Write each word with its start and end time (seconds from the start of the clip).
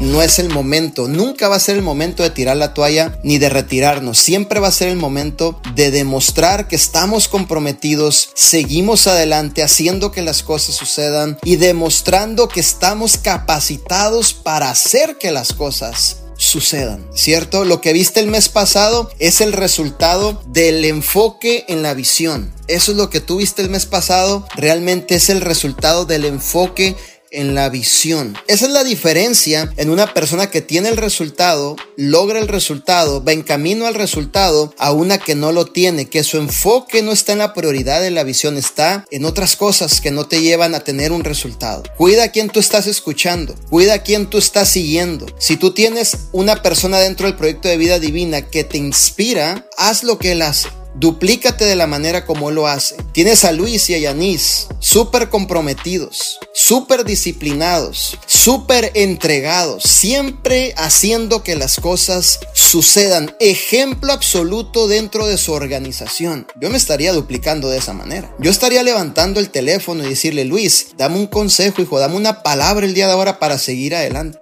no 0.00 0.22
es 0.22 0.38
el 0.38 0.48
momento, 0.48 1.08
nunca 1.08 1.48
va 1.48 1.56
a 1.56 1.60
ser 1.60 1.76
el 1.76 1.82
momento 1.82 2.22
de 2.22 2.30
tirar 2.30 2.56
la 2.56 2.74
toalla 2.74 3.18
ni 3.22 3.38
de 3.38 3.48
retirarnos, 3.48 4.18
siempre 4.18 4.58
va 4.58 4.68
a 4.68 4.72
ser 4.72 4.88
el 4.88 4.96
momento 4.96 5.60
de 5.74 5.90
demostrar 5.90 6.68
que 6.68 6.76
estamos 6.76 7.28
comprometidos, 7.28 8.30
seguimos 8.34 9.06
adelante 9.06 9.62
haciendo 9.62 10.10
que 10.10 10.22
las 10.22 10.42
cosas 10.42 10.74
sucedan 10.74 11.38
y 11.44 11.56
demostrando 11.56 12.48
que 12.48 12.60
estamos 12.60 13.18
capacitados 13.18 14.32
para 14.32 14.70
hacer 14.70 15.18
que 15.18 15.30
las 15.30 15.52
cosas 15.52 16.16
sucedan, 16.40 17.06
¿cierto? 17.14 17.66
Lo 17.66 17.82
que 17.82 17.92
viste 17.92 18.18
el 18.18 18.28
mes 18.28 18.48
pasado 18.48 19.10
es 19.18 19.42
el 19.42 19.52
resultado 19.52 20.42
del 20.46 20.86
enfoque 20.86 21.66
en 21.68 21.82
la 21.82 21.92
visión. 21.92 22.50
Eso 22.66 22.92
es 22.92 22.96
lo 22.96 23.10
que 23.10 23.20
tú 23.20 23.36
viste 23.36 23.60
el 23.60 23.68
mes 23.68 23.84
pasado, 23.84 24.46
realmente 24.56 25.16
es 25.16 25.28
el 25.28 25.42
resultado 25.42 26.06
del 26.06 26.24
enfoque 26.24 26.96
en 27.30 27.54
la 27.54 27.68
visión. 27.68 28.36
Esa 28.46 28.66
es 28.66 28.72
la 28.72 28.84
diferencia 28.84 29.72
en 29.76 29.90
una 29.90 30.12
persona 30.12 30.50
que 30.50 30.60
tiene 30.60 30.88
el 30.88 30.96
resultado, 30.96 31.76
logra 31.96 32.38
el 32.38 32.48
resultado, 32.48 33.22
va 33.22 33.32
en 33.32 33.42
camino 33.42 33.86
al 33.86 33.94
resultado, 33.94 34.74
a 34.78 34.92
una 34.92 35.18
que 35.18 35.34
no 35.34 35.52
lo 35.52 35.66
tiene, 35.66 36.08
que 36.08 36.24
su 36.24 36.38
enfoque 36.38 37.02
no 37.02 37.12
está 37.12 37.32
en 37.32 37.38
la 37.38 37.54
prioridad 37.54 38.00
de 38.00 38.10
la 38.10 38.24
visión, 38.24 38.56
está 38.56 39.04
en 39.10 39.24
otras 39.24 39.56
cosas 39.56 40.00
que 40.00 40.10
no 40.10 40.26
te 40.26 40.42
llevan 40.42 40.74
a 40.74 40.80
tener 40.80 41.12
un 41.12 41.24
resultado. 41.24 41.82
Cuida 41.96 42.24
a 42.24 42.32
quien 42.32 42.50
tú 42.50 42.60
estás 42.60 42.86
escuchando, 42.86 43.54
cuida 43.68 43.94
a 43.94 44.02
quien 44.02 44.28
tú 44.28 44.38
estás 44.38 44.68
siguiendo. 44.68 45.26
Si 45.38 45.56
tú 45.56 45.72
tienes 45.72 46.16
una 46.32 46.62
persona 46.62 46.98
dentro 46.98 47.26
del 47.26 47.36
proyecto 47.36 47.68
de 47.68 47.76
vida 47.76 47.98
divina 47.98 48.42
que 48.42 48.64
te 48.64 48.78
inspira, 48.78 49.66
haz 49.76 50.02
lo 50.02 50.18
que 50.18 50.32
él 50.32 50.42
hace. 50.42 50.68
Duplícate 50.94 51.64
de 51.64 51.76
la 51.76 51.86
manera 51.86 52.26
como 52.26 52.48
él 52.48 52.56
lo 52.56 52.66
hace. 52.66 52.96
Tienes 53.12 53.44
a 53.44 53.52
Luis 53.52 53.88
y 53.90 53.94
a 53.94 53.98
Yanis, 53.98 54.66
súper 54.80 55.30
comprometidos, 55.30 56.40
súper 56.70 57.04
disciplinados, 57.04 58.16
súper 58.26 58.92
entregados, 58.94 59.82
siempre 59.82 60.72
haciendo 60.76 61.42
que 61.42 61.56
las 61.56 61.80
cosas 61.80 62.38
sucedan. 62.52 63.34
Ejemplo 63.40 64.12
absoluto 64.12 64.86
dentro 64.86 65.26
de 65.26 65.36
su 65.36 65.52
organización. 65.52 66.46
Yo 66.60 66.70
me 66.70 66.76
estaría 66.76 67.12
duplicando 67.12 67.68
de 67.68 67.78
esa 67.78 67.92
manera. 67.92 68.32
Yo 68.38 68.52
estaría 68.52 68.84
levantando 68.84 69.40
el 69.40 69.50
teléfono 69.50 70.04
y 70.04 70.10
decirle, 70.10 70.44
Luis, 70.44 70.90
dame 70.96 71.16
un 71.16 71.26
consejo, 71.26 71.82
hijo, 71.82 71.98
dame 71.98 72.14
una 72.14 72.44
palabra 72.44 72.86
el 72.86 72.94
día 72.94 73.08
de 73.08 73.14
ahora 73.14 73.40
para 73.40 73.58
seguir 73.58 73.96
adelante. 73.96 74.39